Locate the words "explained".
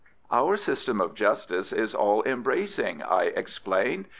3.25-4.07